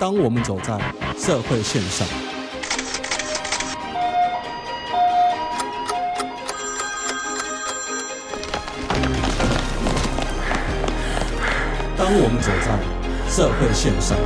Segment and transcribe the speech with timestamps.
[0.00, 0.78] 当我们走在
[1.14, 2.08] 社会线上，
[11.98, 14.16] 当我们走在社会线上，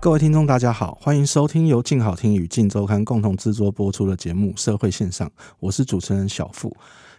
[0.00, 5.28] 各位听众，大家好，欢迎收听由静好听与静周刊共同制作播出的节目《社会线上》，
[5.60, 6.74] 我是主持人小富。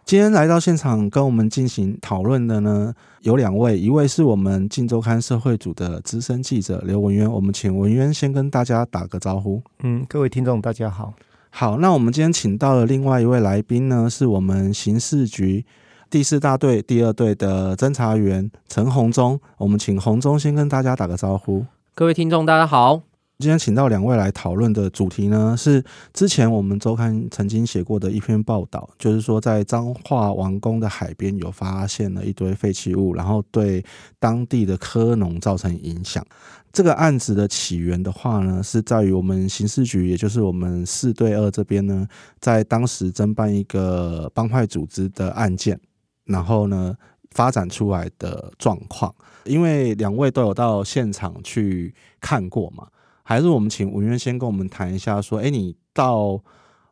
[0.05, 9.61] 今天来到现场跟我们进行讨论的呢，有两位，一位是我们镜周刊社会组的资深记者刘文渊，我们请文渊先跟大家打个招呼。
[9.81, 11.13] 嗯，各位听众大家好。
[11.49, 15.65] 好，那我们今天请到的另外一位来宾呢，是我们刑事局
[16.09, 21.65] 第四大队第二队的侦查员陈洪忠，我们请洪忠先跟大家打个招呼。
[21.95, 23.12] 各位听众大家好。
[23.43, 25.83] 今天请到两位来讨论的主题呢，是
[26.13, 33.83] 之前我们周刊曾经写过的一篇报道，就是说在彰化王宫的海边有发现了一堆废弃物，然后对
[34.17, 36.25] 当地的科农造成影响。
[36.71, 42.07] 这个案子的起源的话呢，是在于我们刑事局，也就是我们四对二这边呢，
[42.39, 45.77] 在当时侦办一个帮派组织的案件，
[46.23, 46.95] 然后呢
[47.31, 49.13] 发展出来的状况。
[49.43, 52.87] 因为两位都有到现场去看过嘛。
[53.23, 56.39] 还是我们请文渊先跟我们谈一下，说，哎，你到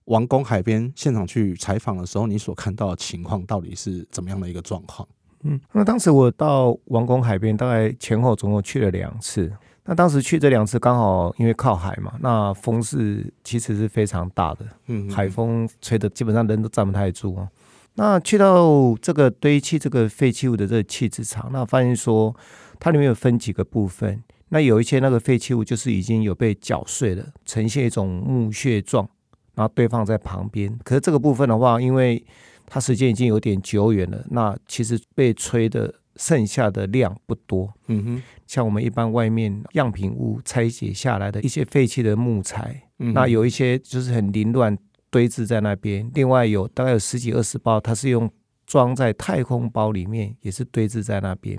[0.06, 5.08] 王宫海边现场去采访的时候，你所看到的情况到底是怎么样的一个状况？
[5.44, 9.52] 嗯，那当时我到王宫海边，大概前后总共去了两次。
[9.84, 17.50] 那当时去这两次刚好因为靠海嘛，那风是其实是非常大的，嗯，海风吹的基本上人都站不太住啊。
[17.96, 22.34] 那去到这个堆砌这个废弃物的这个弃置场，那发现说
[22.80, 24.24] 它里面有分几个部分。
[24.54, 29.10] 那有一些那个废弃物就是已经有被搅碎了，呈现一种木屑状，
[29.56, 30.78] 然后堆放在旁边。
[30.84, 32.22] 可是这个部分的话，因为
[32.66, 37.74] 它时间已经有点久远了，那其实被吹的剩下的量不多。
[37.88, 44.78] 嗯哼，像我们一般外面样品屋拆解下来的一些废弃的木材，嗯、那有一些就是很凌乱
[45.10, 46.12] 堆置在那边。
[46.14, 48.30] 另外有大概有十几二十包，它是用
[48.68, 51.58] 装在太空包里面，也是堆置在那边。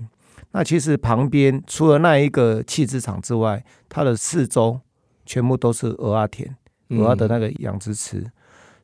[0.53, 4.79] 那其实旁边除了那一个弃置场之外，它的四周
[5.25, 6.55] 全部都是鹅阿田、
[6.91, 8.33] 鹅阿的那个养殖池，嗯、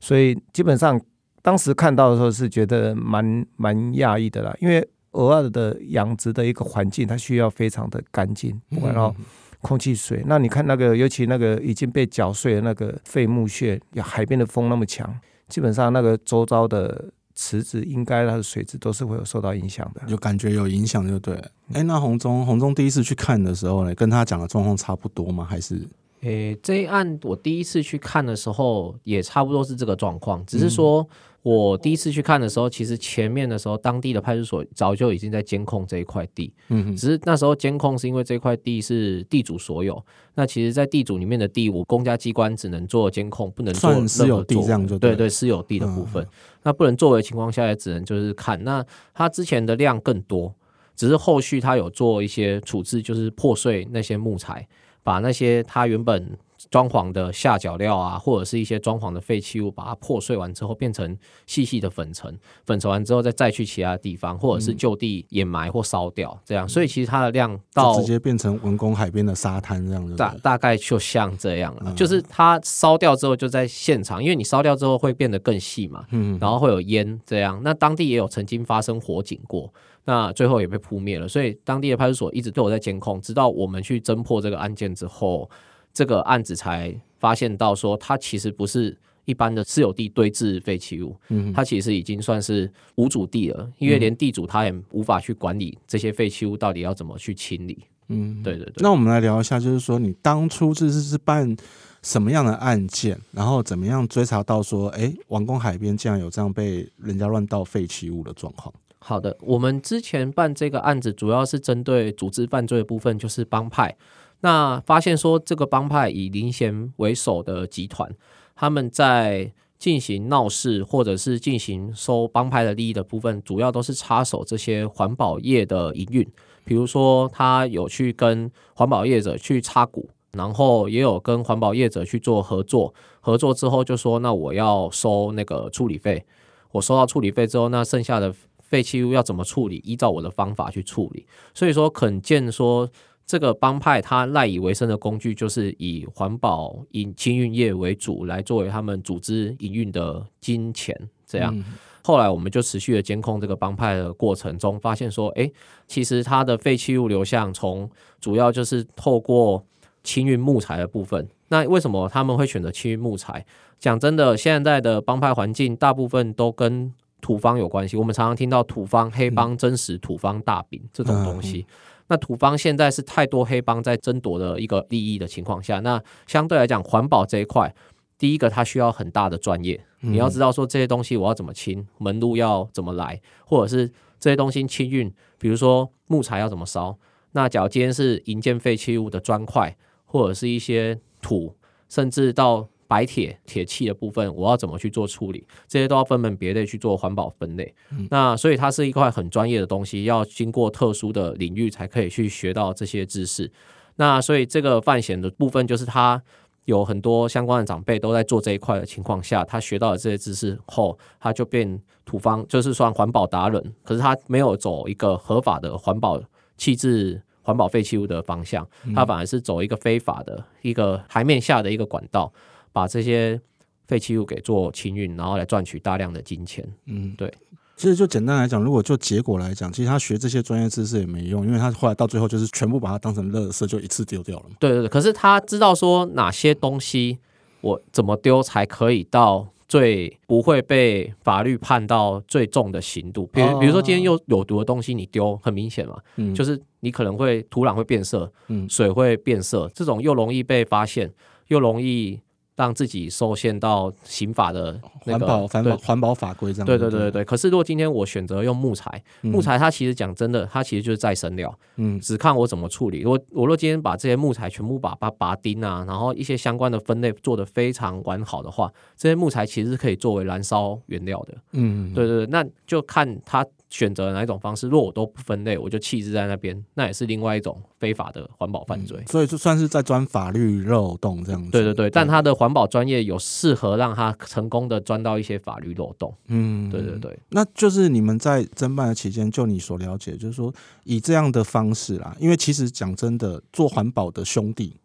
[0.01, 0.99] 所以基本上
[1.43, 4.57] 当时看到的时候是觉得蛮蛮讶异的啦。
[4.61, 9.15] 因为鹅阿的养殖的一个环境，它需要非常的干净，不管然后
[9.61, 10.23] 空气、水。
[10.27, 15.15] 那你看那个，尤其那个已经被搅碎的那个废木屑，海边的风那么强，
[15.49, 17.13] 基本上那个周遭的。
[17.41, 21.49] 池子应该它的水质都是会有受到影响的，就感觉有影响就对了。
[21.73, 25.45] 哎、那红中红中第一次去看的时候呢，跟他讲的状况差不多吗？
[25.45, 25.89] 还是？
[26.23, 31.03] 诶、欸，这一案我第一次去看的时候也差不多是这个状况，只是说。
[31.03, 36.53] 嗯我第一次去看的时候，其实前面的时候，当地的派出所早就已经在监控这一块地。
[36.69, 40.05] 嗯哼，只是那时候监控是因为这块地是地主所有。
[40.35, 45.13] 那其实，在地主里面的地，我公家机关只能做监控，不能做私有地这样就对。
[45.13, 46.29] 对对，私有地的部分，嗯、
[46.65, 48.63] 那不能作为情况下，也只能就是看。
[48.65, 48.85] 那
[49.15, 50.53] 他之前的量更多，
[50.97, 54.67] 只是后续他有做一些处置，就是破碎那些木材，
[55.03, 56.39] 把那些他原本。
[56.71, 62.37] 装潢的下脚料啊，或者是一些装潢的废弃物，把它破碎完之后变成细细的粉尘，
[62.67, 66.69] 粉尘完之后再再去其他地方，或者是就地掩埋或烧掉，这样。
[66.69, 70.17] 所以其实它的量到直接变成王功海边的沙滩这样子。
[70.17, 77.61] 大大概就像这样了，就是它烧掉之后就在现场，因为你烧掉之后会变得更细嘛，嗯，然后会有烟这样。
[77.63, 79.73] 那当地也有曾经发生火警过，
[80.07, 81.29] 那最后也被扑灭了。
[81.29, 85.49] 所以当地的派出所一直对我在监控，直到我们去侦破这个案件之后。
[85.99, 98.75] 这个案子才发现到说，它其实不是一般的私有地堆置废弃物，嗯，它其实已经算是无主地了，因为连地主他也无法去管理这些废弃物到底要怎么去清理，嗯，对对对。
[98.77, 101.57] 那我们来聊一下，就是说你当初这是是办
[102.01, 108.73] 什么样的案件，然后怎么样追查到说，哎，王宫海边竟然有这样被人家乱倒废弃物的状况？
[109.01, 113.97] 好的，我们之前办这个案子主要是针对组织犯罪的部分，就是帮派。
[114.41, 118.09] 那发现说，这个帮派以林贤为首的集团，
[118.55, 126.29] 他们在进行闹事或者是进行收帮派的利益的部分，主要都是插手这些环保业的营运。
[126.65, 132.95] 比如说，他有去跟环保业者去插股，然后也有跟环保业者去做合作。
[133.21, 136.25] 合作之后就说，那我要收那个处理费。
[136.71, 139.81] 我收到处理费之后，那剩下的废弃物要怎么处理？
[139.85, 141.27] 依照我的方法去处理。
[141.55, 142.89] 所以说，可见说。
[143.29, 150.99] 这个帮派他赖以为生的工具，就是以环保营清运业为主，来作为他们组织营运的金钱。
[151.27, 151.63] 这样，嗯、
[152.03, 155.53] 后来我们就持续的监控这个帮派的过程中，发现说，哎，
[155.87, 157.89] 其实它的废弃物流向从
[158.19, 159.63] 主要就是透过
[160.03, 161.29] 清运木材的部分。
[161.49, 163.45] 那为什么他们会选择清运木材？
[163.79, 166.91] 讲真的，现在的帮派环境大部分都跟
[167.21, 167.99] 土方有关系。
[167.99, 171.67] 我们常常听到土方、黑帮、真实土方大饼这种东西。
[172.09, 177.75] 那土方现在是太多黑帮在争夺的一个利益的情况下，那相对来讲，环保这一块，
[178.19, 186.99] 第一个它需要很大的专业，你要知道说这些东西我要怎么清，门路要怎么来，或者是这些东西清运，比如说木材要怎么烧。
[187.33, 189.77] 那假如今天是营建废弃物的砖块，
[190.07, 191.55] 或者是一些土，
[191.89, 195.47] 甚至到白铁、铁器的部分，我要怎么去做处理？
[195.69, 197.73] 这些都要分门别类去做环保分类。
[197.91, 203.53] 嗯、那所以它是一块很专业的东西，要经过特殊的领域才可以去学到这些知识。
[203.97, 206.23] 那所以这个范险的部分，就是他
[206.65, 213.75] 有很多相关的长辈都在做这一块的情况下，他学到了这些知识后，他就变土方，就是算环保达人。
[213.83, 216.19] 可是他没有走一个合法的环保
[216.57, 222.33] 气质环保废弃物的方向，他反而是走一个非法的一个台面下的一个管道。
[222.79, 223.41] 把这些
[223.89, 226.65] 废弃物给做清运，然后来赚取大量的金钱。
[226.87, 227.33] 嗯，对。
[227.77, 234.47] 其实就简单来讲，如果就结果来讲，其实他学这些专业知识也没用，因为他后来到最后就是全部把它当成垃圾，就一次丢掉了。
[234.61, 234.89] 对对对。
[234.89, 237.19] 可是他知道说哪些东西
[237.61, 243.27] 我怎么丢才可以到最不会被法律判到最重的刑度。
[243.33, 251.13] 比如比如说今天又有毒的东西你丢，很明显嘛，嗯，就是你可能会土壤会变色，嗯，水会变色，这种又容易被发现，
[251.49, 252.21] 又容易。
[252.59, 256.67] 让自己受限到刑法的那个环保环保环保法规这样。
[256.67, 257.25] 对对对对对。
[257.25, 261.57] 可是如果今天我选择用木材，嗯、木材它其实讲真的，它其实就是再生料。
[261.77, 262.01] 嗯。
[262.01, 263.07] 只看我怎么处理。
[263.07, 271.35] 我我若今天把这些木材全部把把拔钉啊，然后一些相关的分类做得非常完好的话，这些木材其实是可以作为燃烧原料的。
[271.53, 271.95] 嗯。
[271.95, 273.47] 对对对，那就看它。
[273.71, 274.67] 选择哪一种方式？
[274.69, 278.99] 如果我都不分类，我就弃置在那边，那也是另外一种非法的环保犯罪。
[278.99, 281.51] 嗯、所以就算是在钻法律漏洞这样子。
[281.51, 286.15] 对对对，但他的环保专业有适合让他成功的钻到一些法律漏洞。
[286.29, 287.19] 嗯，对对对。
[287.31, 290.53] 那就是你们在侦办的期间，就你所了解，就是说
[290.85, 294.77] 以这样的方式啦，因为其实讲真的，做环保的兄弟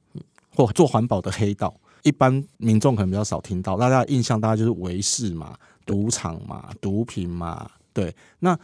[0.56, 7.72] 或做环保的黑道，一般民众可能比较少听到，大家的印象大概就是违誓嘛、赌场嘛、毒品嘛。
[7.94, 8.58] 对，那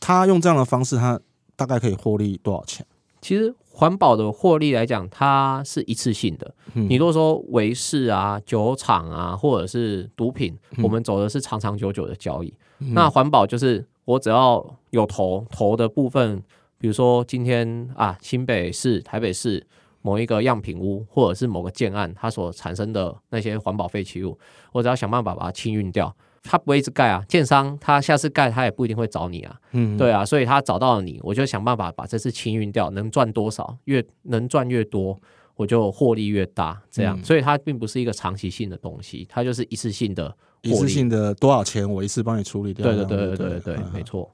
[0.00, 1.20] 他用这样的方式，他
[1.54, 2.86] 大概可以获利多少钱？
[3.20, 6.54] 其实环保的获利来讲，它是一次性的。
[6.74, 12.54] 嗯、你如果说违誓啊、酒厂啊，或者是毒品，嗯、我们走的是长长久久的交易。
[12.78, 16.42] 嗯、那环保就是我只要有投投的部分，
[16.78, 19.66] 比如说今天啊，新北市、台北市
[20.00, 24.38] 某一个样品屋，或者是某个建案，它所产生的那些环保废弃物，
[24.72, 26.16] 我只要想办法把它清运掉。
[26.42, 35.20] 他不会一直盖啊，建商他下次盖他也不一定会找你啊，嗯，对啊，所以他找到了你，我就想办法把这次清运掉，能赚多少，越能赚越多，
[35.54, 44.30] 我就获利越大，这样，嗯、所以它并不是一个长期性的东西，它就是一次性的，一次性的多少钱我一次帮你处理掉，对对对对对对，嗯、没错。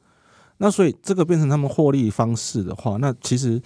[0.59, 3.61] 那所以这个变成他们获利方式的话，那其实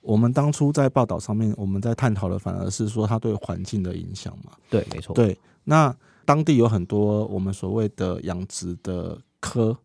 [0.00, 5.94] 我们当初在报道上面我们在探讨的反而是说它对环境的影响嘛，对，没错，对，那。
[6.24, 9.76] 当地有很多我们所谓的养殖的科，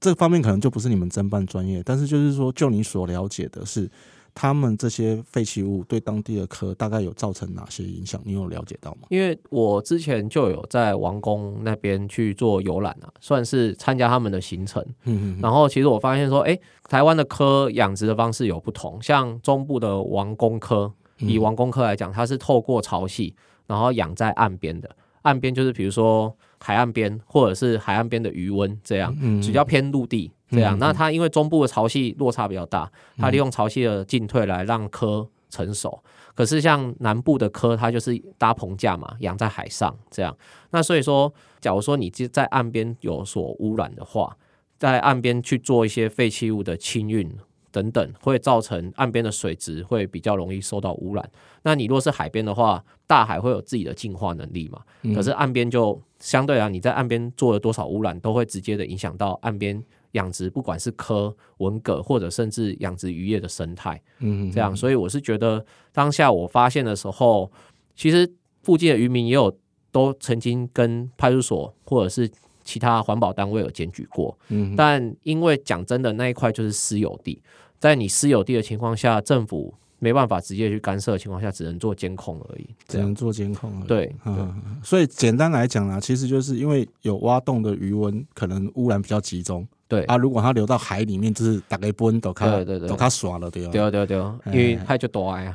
[0.00, 3.90] 这方面可能就不是你们侦办专业，但是就是说，就你所了解的是，
[4.34, 8.20] 他们这些废弃物对当地的科大概有造成哪些影响？
[8.24, 9.06] 你有了解到吗？
[9.08, 14.84] 因为我之前就有在王宫那边去做游览啊，算是参加他们的行程。
[15.04, 15.40] 嗯嗯。
[15.40, 16.58] 然后其实我发现说，哎，
[16.88, 23.32] 台湾的科养殖的方式有不同，像中部的王宫科，以王宫科来讲，它是透过潮汐，
[23.68, 24.90] 然后养在岸边的。
[25.24, 30.78] 岸边就是比如说海岸边，或者是海岸边的余温这样，比较偏陆地这样。
[30.78, 36.02] 那它因为中部的潮汐落差比较大，它利用潮汐的进退来让科成熟。
[36.34, 40.36] 可是像南部的科，它就是搭棚架嘛，养在海上这样。
[40.70, 44.36] 那所以说，假如说你在岸边有所污染的话，
[44.78, 47.30] 在岸边去做一些废弃物的清运。
[47.74, 51.30] 等等，会造成岸边的水质会比较容易受到污染。
[51.64, 54.80] 那你若是海边的话，大海会有自己的净化能力嘛？
[55.02, 64.00] 嗯、可是岸边就相对啊，你在岸边做了多少污染，都会直接的影响到岸边养殖，不管是科、文蛤，或者甚至养殖渔业的生态。
[64.20, 67.50] 嗯，这样，所以我是觉得，当下我发现的时候，
[67.96, 69.52] 其实附近的渔民也有
[69.90, 72.30] 都曾经跟派出所或者是
[72.64, 74.36] 其他环保单位有检举过。
[74.48, 77.40] 嗯，但因为讲真的，那一块就是私有地。
[77.78, 82.66] 在你私有地的情况下，政府没办法直接去干涉的情况下，只能做监控而已。
[82.88, 83.86] 只能做监控而已。
[83.86, 89.66] 对，嗯，所以简单来讲呢，其实就是因为有挖洞的余温，可能污染比较集中。
[89.86, 93.70] 对啊，如果它流到海里面，就是大概不都看，对对对，都看爽了，对吧？
[93.70, 94.16] 对对对，
[94.46, 95.54] 因为它就多呀。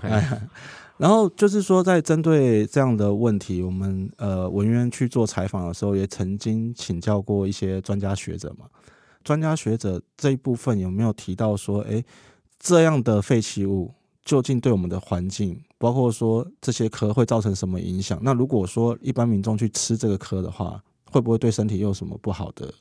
[0.99, 8.65] 然后就是说，在针对这样的问题，我们呃文渊去做采访的时候，也曾经请教过一些专家学者嘛。
[9.23, 12.03] 专家学者这一部分有没有提到说，哎，
[12.59, 13.93] 这样的废弃物
[14.25, 18.19] 究竟对我们的环境，包括说这些壳会造成什么影响？
[18.21, 22.73] 那如果说一般民众去吃这个壳的话，会不会对身体有什么不好的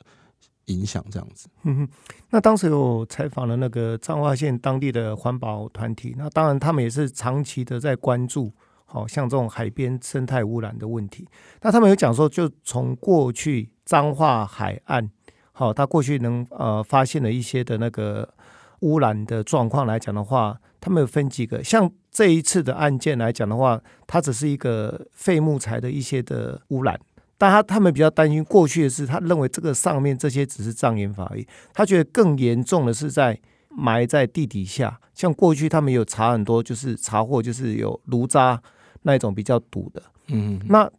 [0.68, 1.04] 影响？
[1.10, 1.48] 这样子。
[1.64, 1.88] 嗯哼，
[2.30, 8.52] 那当时有采访了那个彰化县当地的环保团体，那当然他们也是长期的在关注，
[8.84, 11.28] 好像这种海边生态污染的问题。
[11.60, 15.10] 那他们有讲说，就从过去彰化海岸。
[15.52, 18.32] 好，他过去能呃发现了一些的那个
[18.80, 21.64] 污染的状况来讲的话，他们有分几个。
[21.64, 26.98] 像这一次的案件来讲的话，它只是一个废木材的一些的污染，
[27.38, 31.47] 但他他们比较担心过去的是，他认为这个上面这些只是障眼法而已。
[31.73, 33.40] 他觉得更严重的是在
[33.71, 38.61] 埋在地底下，像过去他们有查很多，就是查获就是有炉渣
[39.02, 40.02] 那一种比较堵的。
[40.26, 40.90] 嗯，那。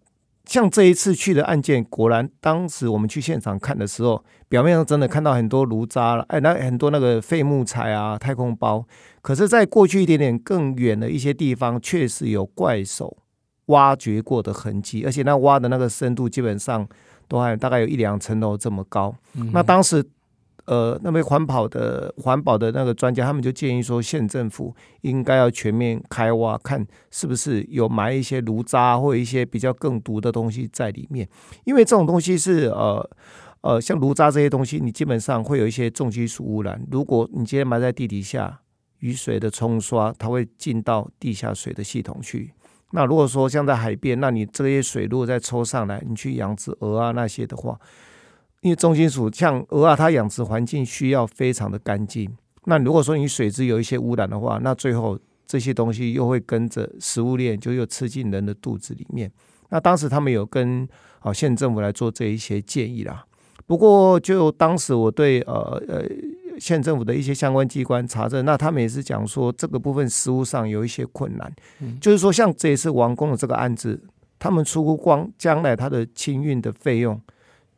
[0.46, 8.84] 像这一次去的案件，果然当时我们去现场看的时候，表面上真的看到很多炉渣了，哎，那很多那个废木材啊、太空包。
[9.22, 13.16] 可是，在过去一点点更远的一些地方，确实有怪手
[13.70, 16.88] 挖掘过的痕迹，而且那挖的那个深度基本上
[17.28, 19.16] 都还大概有一两层楼这么高。
[19.34, 20.06] 嗯、那当时。
[20.66, 31.28] 呃，那位环保的环保的那个专家，他们就建议说，县政府应该要全面开挖，看是不是有埋一些炉渣或一些比较更毒的东西在里面。
[31.64, 33.10] 因为这种东西是呃
[33.62, 36.80] 呃，像炉渣这些东西，你基本上会有一些重金属污染。
[36.92, 38.60] 如果你今天埋在地底下，
[39.00, 42.54] 雨水的冲刷，它会进到地下水的系统去。
[42.92, 47.80] 那如果说像在海边，那你这些水如果再抽上来，你去养殖鹅啊那些的话。
[48.62, 52.30] 因为重金属像鹅啊，它养殖环境需要非常的干净。
[52.66, 55.18] 那如果说你水质有一些污染的话，那最后
[55.48, 59.32] 这些东西又会跟着食物链，就又吃进人的肚子里面。
[59.70, 60.86] 那当时他们有跟
[61.20, 63.26] 啊县政府来做这一些建议啦。
[63.66, 66.04] 不过就当时我对呃呃
[66.60, 71.52] 县政府的一些相关机关查证，那他们也是讲说这个部分实务上有一些困难。
[71.80, 74.00] 嗯，就是说像这一次王工的这个案子，
[74.38, 77.20] 他们出光将来他的清运的费用。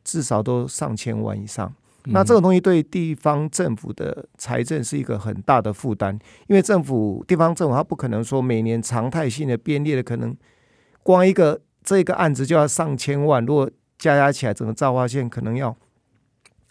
[0.04, 1.72] 至少都上千万以上，
[2.06, 6.12] 那这个东西对地方政府的财政是一个很大的负担，
[6.48, 10.36] 因为政府地方政府它不可能说每年常态性的编列的，可能
[11.04, 13.70] 光一个这个案子就要上千万，如果
[14.00, 15.78] 加加起来，整个造化县可能要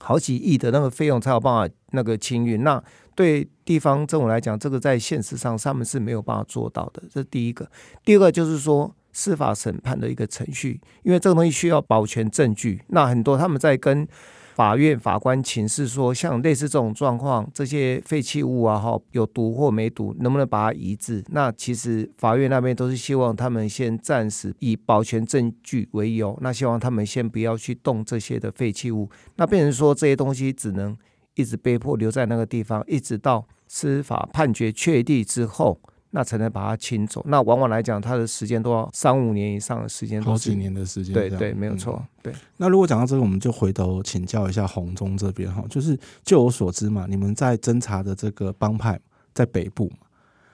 [0.00, 2.64] 好几亿的那个费用才有办法那个清运。
[2.64, 2.82] 那
[3.14, 7.02] 对地方政府来讲，这个在现实上他们是没有办法做到的。
[7.12, 7.70] 这是第一个，
[8.04, 8.94] 第二个就是说。
[9.12, 12.80] 司法审判的一个程序，因为这个东西需要保全证据。
[12.90, 14.06] 那很多他们在跟
[14.54, 21.24] 法院法官请示说，像类似这种状况，这些废弃物啊，哈，有毒或没毒，能不能把它移置？
[21.28, 29.08] 那其实法院那边都是希望他们先暂时以保全证据为由，那希望他们先不要去动这些的废弃物。
[29.36, 30.96] 那变成说这些东西只能
[31.34, 35.80] 一直被迫留在那个地方，一直到司法判决确定之后。
[36.10, 37.24] 那才能把它清走。
[37.28, 41.14] 那往往来讲，它的时间都要三五年以上的时间，好几年的时间。
[41.14, 41.94] 对对，没有错。
[42.00, 42.34] 嗯、对。
[42.56, 48.98] 那如果讲到这个，我们就回头请教一下洪忠这边哈，就是就我所知嘛，你们在侦查的这个帮派
[49.32, 50.06] 在北部嘛，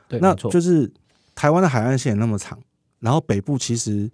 [0.09, 0.93] 对，那就是
[1.35, 2.59] 台湾的海岸线那么长，
[3.01, 4.11] 然后北部其实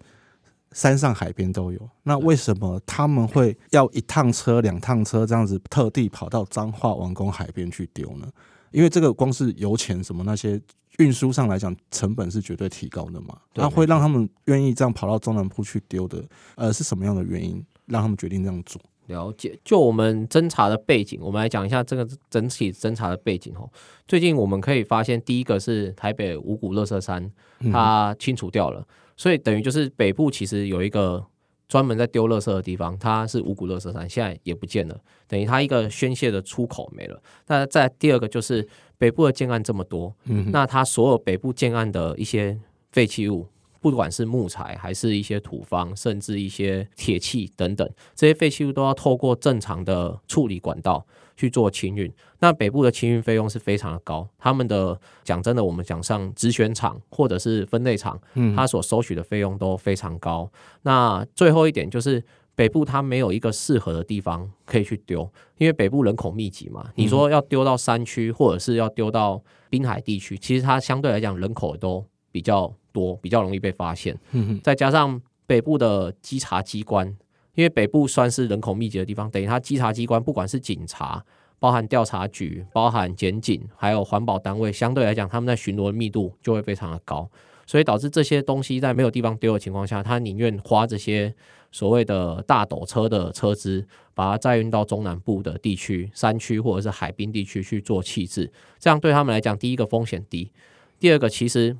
[0.71, 8.27] 山上海边都有，那为什么他们会要一趟车、两趟车这样子特地跑到彰化王宫海边去丢呢？
[8.73, 10.61] 因为这个光是油钱什么那些。
[10.99, 13.35] 运输上来讲，成本是绝对提高的嘛？
[13.55, 18.79] 那会让他们愿意这样跑到中南部去丢的，呃，是什么样的原因让他们决定这样做？
[19.07, 23.67] 了解，就我们侦查的背景，我们来讲一下这个整体侦查的背景哦。
[24.07, 27.27] 最近我们可以发现，第一个是台北五股乐色山，
[27.71, 28.85] 它清除掉了，嗯、
[29.17, 31.25] 所以等于就是北部其实有一个
[31.73, 34.95] 专门在丢垃圾的地方，它是五谷垃圾山，现在也不见了，
[35.27, 37.19] 等于它一个宣泄的出口没了。
[37.47, 38.67] 那在第二个就是。
[38.95, 42.57] 北部的建案这么多，嗯、那它所有北部建案的一些
[42.93, 43.45] 废弃物，
[43.81, 52.11] 不管是木材，还是一些土方，甚至一些铁器等等，这些废弃物都要透过正常的处理管道去做清运。
[52.39, 58.19] 那北部的清运费用是非常的高，他们的讲真的，我们讲上直选厂或者是分类厂，
[58.55, 60.49] 它所收取的费用都非常高。
[60.53, 62.23] 嗯、那最后一点就是
[62.55, 66.91] 北部它没有一个适合的地方可以去丢，因为北部人口密集嘛。
[66.95, 74.15] 你说要丢到山区，或者是要丢到滨海地区，其实它相对来讲人口都比较多，比较容易被发现。
[74.63, 77.15] 再加上北部的稽查机关，
[77.55, 81.23] 因为北部算是人口密集的地方，等于它稽查机关不管是警察，
[81.59, 87.29] 包含调查局、包含检警，还有环保单位，相对来讲他们在巡逻的密度就会非常的高，
[87.65, 91.33] 所以导致这些东西在没有地方丢的情况下，他宁愿花这些。
[91.75, 93.83] 所谓的大斗车的车资，
[94.13, 100.51] 把它载运到中南部的地区、山区或者是海滨地区去做弃置，这样对他们来讲，第一个风险低，
[100.99, 101.75] 第二个其实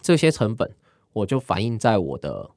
[0.00, 0.68] 这些成本
[1.12, 2.50] 我就反映在我的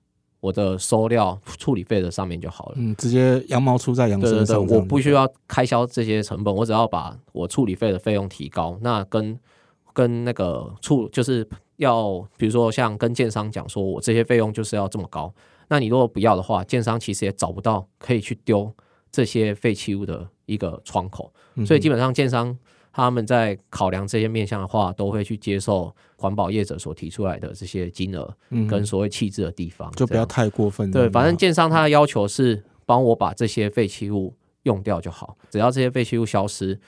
[0.46, 2.76] 我的收料处理费的上面就好了。
[2.78, 4.60] 嗯，直接羊毛出在羊身上。
[4.60, 9.40] 对对对，我不需要开销这些成本，我只要把我处理费的费用提高，那跟
[9.92, 11.48] 跟那个处就是
[11.78, 15.34] 要，比如说像跟建商讲说，我这些费用就是要这么高。
[15.68, 18.72] 那你如果不要的话，建商其实也找不到可以去丢
[19.12, 21.34] 这些废弃物的一个窗口，
[21.66, 22.56] 所以基本上建商
[22.96, 28.34] 他们在考量这些面向的话，都会去接受环保业者所提出来的这些金额
[28.70, 30.90] 跟所谓弃置的地方，就不要太过分。
[30.92, 34.34] 对，反正建商他的要求是帮我把这些废弃物
[34.64, 36.80] 用掉就好，只要这些废弃物消失。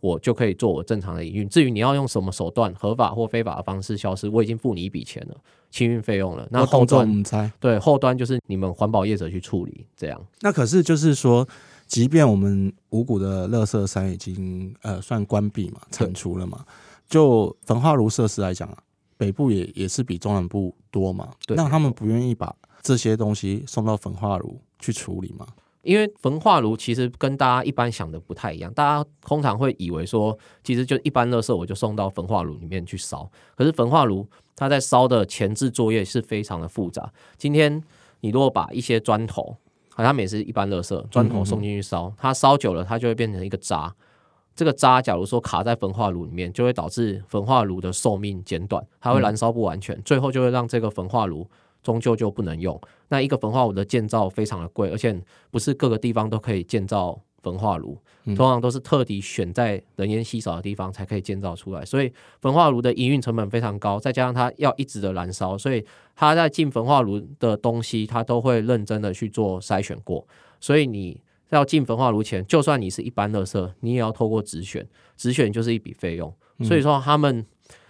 [0.00, 1.48] 我就可以做我正常的营运。
[1.48, 5.34] 至于你要用什么手段，合法或非法的方式消失，我已经付你一笔钱了，
[5.70, 6.46] 清运费用了。
[6.50, 7.22] 那后端
[7.58, 10.20] 对后端就是你们环保业者去处理这样。
[10.42, 11.48] 那可是就是说，
[11.86, 16.64] 即便我们五股的乐色山已经呃算关闭嘛，铲除了嘛，
[17.08, 18.78] 就焚化炉设施来讲啊，
[19.16, 21.30] 北部也也是比中南部多嘛。
[21.46, 25.46] 对，那他们不愿意把这些东西送到焚化炉去处理吗？
[25.82, 33.30] 因为焚化炉其实跟大家一般想的不太一样，大家通常会以为说，其实就一般垃圾我就送到焚化炉里面去烧。
[33.54, 34.26] 可是焚化炉
[34.56, 37.12] 它在烧的前置作业是非常的复杂。
[37.36, 37.82] 今天
[38.20, 39.54] 你如果把一些砖头，
[40.02, 43.94] 它们也是一般垃圾，砖头送进去烧，它烧久了它就会变成一个渣。
[44.56, 51.46] 这个渣假如说卡在焚化炉里面，就会导致焚化炉的寿命减短，它会燃烧不完全，最后就会让这个焚化炉。
[51.82, 52.80] 终究就不能用。
[53.08, 55.14] 那一个焚化炉的建造非常的贵，而且
[55.50, 61.84] 不是各个地方都可以建造焚化炉，通常都是特地选在人烟稀少的地方才可以建造出来。
[61.84, 65.84] 所以焚化炉的营运成本非常高，再加上它要一直的燃烧，所以
[66.16, 70.26] 它在进焚化炉的东西，它都会认真的去做筛选过。
[70.58, 74.84] 所以你要进焚化炉前，就算你是一般垃圾，你也要透过直选，
[75.16, 76.34] 直选就是一笔费用。
[76.62, 77.46] 所以说他们。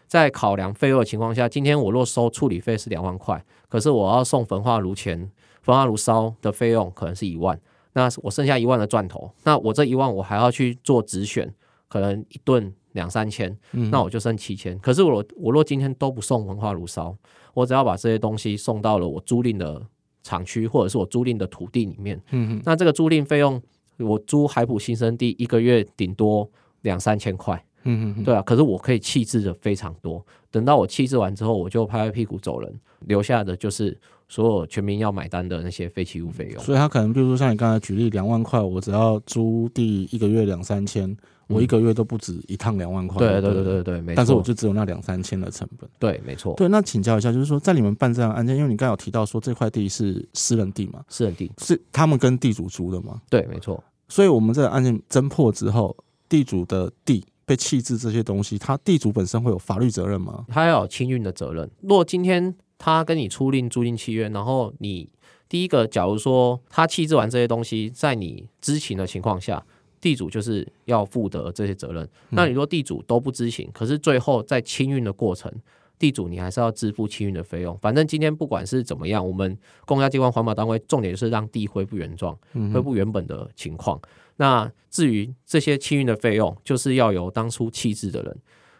[0.07, 5.19] 在考量费用的情况下，今天我若收处理费是两万块，可是我要送焚化炉前，
[5.63, 7.59] 焚化炉烧的费用可能是一万，
[7.95, 11.53] 那我剩下一万的赚头，那我这一万我还要去做直选，
[11.89, 13.57] 可能一顿两三千，
[13.91, 14.79] 那我就剩七千。
[14.81, 17.17] 可是我我若今天都不送文化炉烧，
[17.55, 19.81] 我只要把这些东西送到了我租赁的
[20.23, 22.21] 厂区或者是我租赁的土地里面，
[22.65, 23.63] 那这个租赁费用
[23.99, 26.51] 我租海普新生地一个月顶多
[26.83, 27.65] 两三千块。
[27.85, 33.97] 嗯嗯，对啊，可是我可以弃置的非常多，等到我弃置完之后，我就拍拍屁股走人，留下的就是
[34.29, 36.63] 所有全民要买单的那些废弃物费用。
[36.63, 41.15] 所以他可能，比如说像你刚才举例，两万块，我只要租地一个月两三千，
[41.47, 43.19] 我一个月都不止一趟两万块。
[43.19, 44.17] 对对对对对，没错。
[44.17, 45.89] 但是我就只有那两三千的成本。
[45.99, 46.55] 对，没错。
[46.57, 51.05] 对，那请教一下，就是说在你们办这样案件，因为你刚才有提到说这块地是私人地嘛？
[51.09, 53.21] 私人地是他们跟地主租的吗？
[53.29, 53.83] 对，没错。
[54.09, 55.95] 所以我们这个案件侦破之后，
[56.29, 57.23] 地主的地。
[57.47, 60.45] 被弃置这些东西，他地主本身会有法律责任吗？
[60.49, 61.71] 他要有清运的责任。
[61.83, 65.11] 如果今天他跟你出令租赁契约，然后你
[65.49, 69.65] 第一个，假如说他弃置完这些东西，在你知情的情况下，
[70.01, 72.09] 地主就是要负得这些责任。
[72.31, 75.53] 那你说地主都不知情，可是最后在清运的过程，
[75.99, 77.77] 地主你还是要支付清运的费用。
[77.79, 82.37] 反正今天不管是怎么样，我们公家机关环保单位重点就是让地恢复原状，
[82.73, 84.01] 恢复原本的情况。
[84.37, 88.37] 那至于这些清运的费用，就是要由当初弃置的人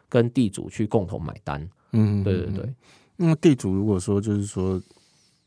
[0.09, 1.69] 跟地主去共同买单。
[1.93, 2.75] 嗯，对对对。
[3.17, 4.83] 那地主如果说就是说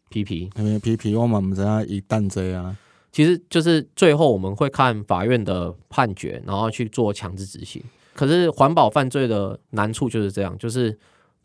[0.09, 2.75] 批评，因为批评我们我们家一旦这样，
[3.11, 7.83] 其实就是最后我们会看法院的判决，然后去做强制执行。
[8.13, 10.97] 可是环保犯罪的难处就是这样，就是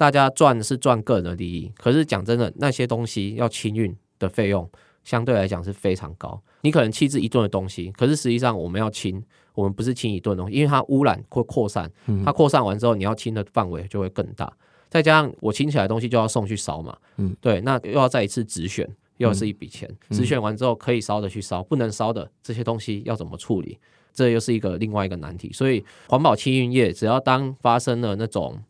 [0.02, 4.68] 大家赚是赚个人的利益，可是讲真的，那些东西要清运的费用。
[5.04, 9.22] 相对来讲是非常高，你可能弃置一吨的东西，可是实际上我们要清，
[9.54, 11.88] 我们不是清一吨东西，因为它污染会扩散，
[12.24, 14.52] 它扩散完之后，你要清的范围就会更大，
[14.90, 18.88] 再加上我清起来的东西就要送去烧嘛，嗯，对，那又要再一次直选，
[19.18, 23.78] 又是一笔钱，直选完之后可以烧的去烧，不能烧的这些东西要怎么处理，
[24.12, 28.60] 这又是一个另外一个难题，所以环保清运业只要当发生了那种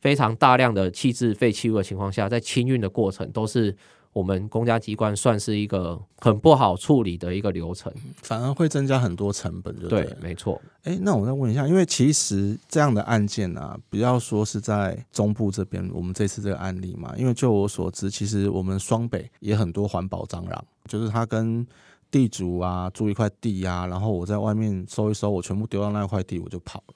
[0.00, 3.76] 非常大量的弃置废弃物的情况下，在清运的过程都是。
[4.14, 10.60] 我们公家机关算是一个很不好处理的一个流程，反而会增加很多成本就对，对，没错。
[10.82, 21.64] 哎、欸，那我再问一下，因为其实这样的案件啊，不要说是在中部这边，我们这次这个案例嘛，因为就我所知，其实我们双北也很多环保蟑螂，就是它跟
[22.10, 26.94] 地主啊租一块地啊，然后我在外面收一收，我全部丢到那块地，我就跑了。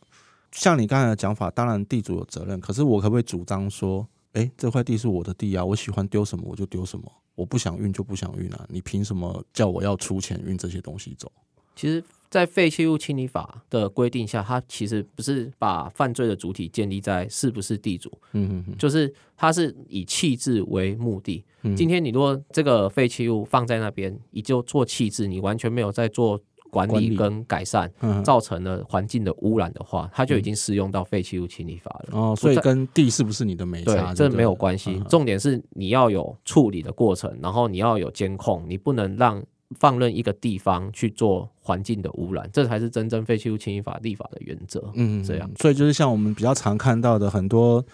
[0.52, 4.06] 像你刚才的讲法，当然地主有责任，可是我可不可以主张说？
[4.32, 11.30] 哎，这块地是我的地啊，我喜欢丢什么我就丢什么，我不想运就不想运啊，你凭什么叫我要出钱运这些东西走？
[11.76, 21.44] 其实，在废弃物清理法的规定下，它其实不是把犯罪的主体建立在是不是地主，嗯哼哼，就是它是以弃置为目的。
[21.62, 26.40] 嗯、今天你如果这个废弃物放在那边，你就做弃置，你完全没有在做。
[26.72, 27.92] 管理跟改善
[28.24, 32.18] 造成了环境的污染的话，它就已经适用到废弃物清理法了。
[32.18, 34.14] 哦，所以跟地是不是你的没差？
[34.14, 34.98] 对，这没有关系。
[35.06, 39.44] 重点是你要有处理的过程，然后你要有监控，你不能让
[39.78, 44.90] 放任一个地方去做环境的污染，这才是真正废弃物清理法立法的原则。
[44.94, 45.50] 嗯，这样。
[45.58, 47.84] 所以就是像我们比较常看到的很多。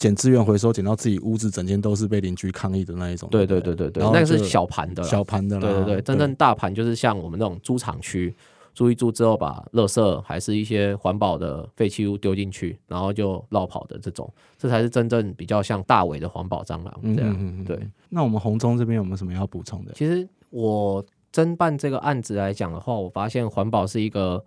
[0.00, 3.28] 捡资源回收，捡到自己屋子，整间都是被邻居抗议的那一种。
[3.28, 5.60] 对对对对对，那个是小盘的，小盘的。
[5.60, 8.34] 对对对，真正大盘就是像我们那种猪厂区，
[8.72, 17.36] 租一租之后把垃圾还是一些环保的废弃物丢进去，然后就绕跑的这种，这才是真正比较像大尾的环保蟑螂这样。
[17.38, 19.92] 嗯、对，那我们红中这边有没有什么要补充的？
[19.92, 24.42] 其实我侦办这个案子来讲的话，我发现环保是一个。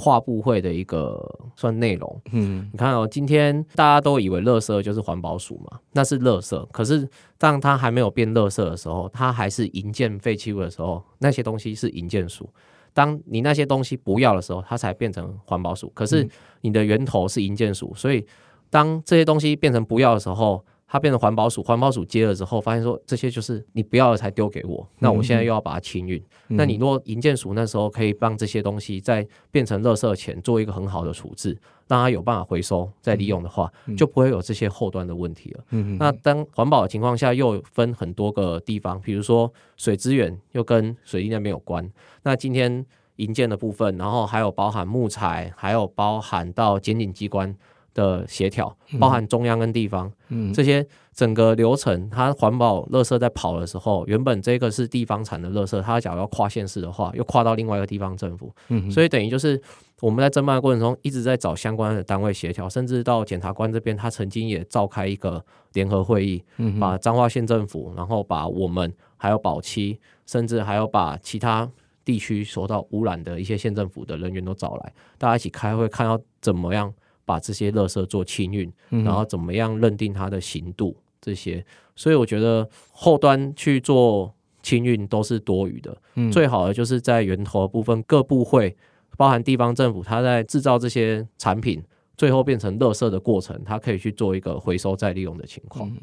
[0.00, 1.20] 跨部会的一个
[1.56, 6.68] 算内容，嗯，你看哦，今天大家都以为垃圾就是环保署嘛，那是垃圾。
[6.70, 7.06] 可是
[7.36, 12.48] 当它还没有变垃圾的时候，它还是营建废弃物的时候，那些东西是营建署。
[12.94, 15.90] 当你那些东西不要的时候，它才变成环保署。
[15.96, 16.28] 可是
[16.60, 18.24] 你的源头是营建署，所以
[18.70, 26.18] 当这些东西变成不要的时候，它变成环保署，环保署接了之后，发现说这些就是你不要了才丢给我，那我现在又要把它清运。
[26.48, 31.50] 嗯、那你如果营建署那时候可以帮这些东西在变成垃圾前做一个很好的处置，
[31.86, 35.64] 让它有办法回收再利用的话，嗯、就不会有这些后端的问题了。
[35.72, 41.86] 嗯、那当环保的情况下，又分很多个地方，比如说水资源又跟水利那边有关。
[42.22, 47.54] 那今天营建的部分，然后还有包含木材，还有包含到检警机关。
[47.98, 59.60] 的协调，包含中央跟地方，嗯，这些整个流程，它环保垃圾在跑的时候，原本这个是地方产的垃圾，它假如要跨县市的话，又跨到另外一个地方政府，嗯，所以等于就是
[60.00, 71.68] 我们在侦办的过程中一直在找相关的单位协调，甚至到检察官这边，他曾经也召开一个联合会议，嗯，把彰化县政府，然后把我们还有保期，甚至还有把其他
[72.04, 76.94] 地区受到污染的一些县政府的人员都找来，大家一起开会，看要怎么样。
[77.28, 81.62] 把这些垃圾做清运，然后怎么样认定它的刑度这些，
[81.94, 85.94] 所以我觉得后端去做清运都是多余的。
[86.32, 88.74] 最好的就是在源头的部分，各部会
[89.18, 91.82] 包含地方政府，它在制造这些产品，
[92.16, 95.94] 最后变成垃圾的过程，它可以去做一个回收再利用的情况。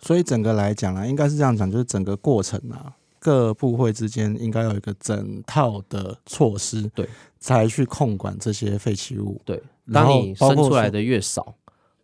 [0.00, 2.92] 所以整个来讲呢，应该是这样讲，就是整个过程啊。
[3.20, 7.08] 各部会之间应该有一个整套的措施，对，
[7.38, 9.40] 才去控管这些废弃物。
[9.46, 11.54] 对，当你生出来的越少，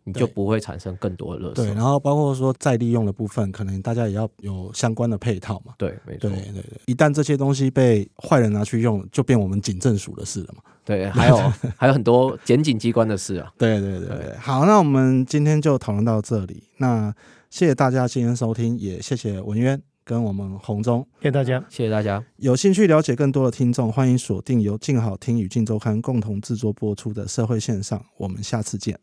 [0.03, 1.55] 你就不会产生更多的垃圾。
[1.55, 5.73] 对，然后包括说再利用的部分，可能大家也要有相关的配套嘛。
[5.77, 6.29] 对，没错。
[6.29, 10.63] 对对对，一旦这些东西被坏人拿去用，就变我们警政署的事了嘛。
[10.83, 11.37] 对， 还有
[11.77, 13.51] 还有很多检警机关的事啊。
[13.57, 16.63] 对对对对，好，那我们今天就讨论到这里。
[16.77, 17.13] 那
[17.49, 19.81] 谢谢大家今天收听，也谢谢文渊。
[20.11, 22.21] 跟我们红中，谢谢大家，谢谢大家。
[22.35, 28.03] 有兴趣了解更多的听众，欢迎锁定由静好听与静周刊共同制作播出的社会线上。
[28.17, 28.99] 我们下次见。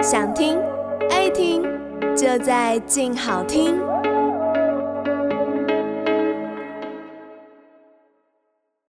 [0.00, 0.56] 想听
[1.10, 1.60] 爱听，
[2.16, 3.74] 就在静好听。